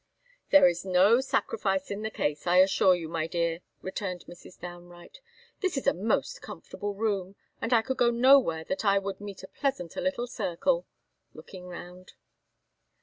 [0.49, 4.59] "There is no sacrifice in the case, I assure you, my dear," returned Mrs.
[4.59, 5.19] Downe Wright.
[5.59, 9.43] "This is a most comfortable room; and I could go nowhere that I would meet
[9.43, 10.87] a pleasanter little circle,"
[11.35, 12.13] looking round.